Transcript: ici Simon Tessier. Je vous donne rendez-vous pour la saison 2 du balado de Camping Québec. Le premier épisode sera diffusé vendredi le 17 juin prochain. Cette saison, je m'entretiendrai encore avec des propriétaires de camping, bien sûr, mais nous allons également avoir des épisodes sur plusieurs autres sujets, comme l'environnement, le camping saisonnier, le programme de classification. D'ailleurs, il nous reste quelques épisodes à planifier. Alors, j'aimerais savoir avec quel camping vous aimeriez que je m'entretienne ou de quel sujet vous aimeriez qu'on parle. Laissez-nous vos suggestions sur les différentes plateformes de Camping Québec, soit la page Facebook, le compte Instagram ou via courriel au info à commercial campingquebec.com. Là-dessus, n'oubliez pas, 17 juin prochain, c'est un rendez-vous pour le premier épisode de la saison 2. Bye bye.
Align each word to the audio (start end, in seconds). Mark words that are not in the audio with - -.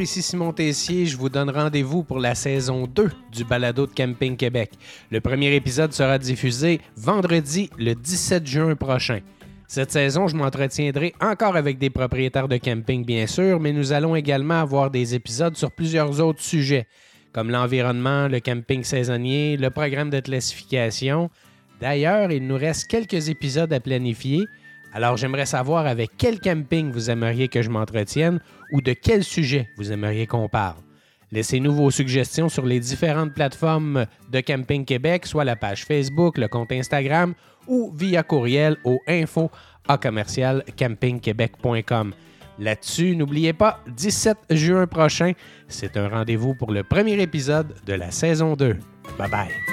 ici 0.00 0.22
Simon 0.22 0.52
Tessier. 0.52 1.06
Je 1.06 1.16
vous 1.16 1.28
donne 1.28 1.48
rendez-vous 1.48 2.02
pour 2.02 2.18
la 2.18 2.34
saison 2.34 2.86
2 2.86 3.10
du 3.32 3.44
balado 3.44 3.86
de 3.86 3.92
Camping 3.92 4.36
Québec. 4.36 4.72
Le 5.10 5.20
premier 5.20 5.54
épisode 5.54 5.92
sera 5.92 6.18
diffusé 6.18 6.80
vendredi 6.96 7.70
le 7.78 7.94
17 7.94 8.44
juin 8.44 8.74
prochain. 8.74 9.20
Cette 9.68 9.92
saison, 9.92 10.26
je 10.26 10.34
m'entretiendrai 10.34 11.14
encore 11.20 11.54
avec 11.54 11.78
des 11.78 11.90
propriétaires 11.90 12.48
de 12.48 12.56
camping, 12.56 13.04
bien 13.04 13.26
sûr, 13.26 13.60
mais 13.60 13.72
nous 13.72 13.92
allons 13.92 14.16
également 14.16 14.60
avoir 14.60 14.90
des 14.90 15.14
épisodes 15.14 15.56
sur 15.56 15.70
plusieurs 15.70 16.20
autres 16.20 16.42
sujets, 16.42 16.86
comme 17.32 17.50
l'environnement, 17.50 18.26
le 18.26 18.40
camping 18.40 18.82
saisonnier, 18.82 19.56
le 19.56 19.70
programme 19.70 20.10
de 20.10 20.20
classification. 20.20 21.30
D'ailleurs, 21.80 22.32
il 22.32 22.46
nous 22.46 22.58
reste 22.58 22.90
quelques 22.90 23.28
épisodes 23.28 23.72
à 23.72 23.80
planifier. 23.80 24.44
Alors, 24.92 25.16
j'aimerais 25.16 25.46
savoir 25.46 25.86
avec 25.86 26.10
quel 26.18 26.38
camping 26.40 26.90
vous 26.90 27.10
aimeriez 27.10 27.48
que 27.48 27.62
je 27.62 27.70
m'entretienne 27.70 28.40
ou 28.72 28.80
de 28.80 28.92
quel 28.92 29.24
sujet 29.24 29.68
vous 29.76 29.92
aimeriez 29.92 30.26
qu'on 30.26 30.48
parle. 30.48 30.76
Laissez-nous 31.32 31.72
vos 31.72 31.90
suggestions 31.90 32.50
sur 32.50 32.66
les 32.66 32.78
différentes 32.78 33.32
plateformes 33.32 34.04
de 34.30 34.40
Camping 34.40 34.84
Québec, 34.84 35.24
soit 35.24 35.44
la 35.44 35.56
page 35.56 35.86
Facebook, 35.86 36.36
le 36.36 36.46
compte 36.46 36.72
Instagram 36.72 37.32
ou 37.66 37.90
via 37.96 38.22
courriel 38.22 38.76
au 38.84 39.00
info 39.08 39.50
à 39.88 39.96
commercial 39.96 40.62
campingquebec.com. 40.76 42.12
Là-dessus, 42.58 43.16
n'oubliez 43.16 43.54
pas, 43.54 43.80
17 43.96 44.36
juin 44.50 44.86
prochain, 44.86 45.32
c'est 45.68 45.96
un 45.96 46.08
rendez-vous 46.08 46.54
pour 46.54 46.70
le 46.70 46.84
premier 46.84 47.18
épisode 47.20 47.74
de 47.86 47.94
la 47.94 48.10
saison 48.10 48.54
2. 48.54 48.76
Bye 49.18 49.30
bye. 49.30 49.71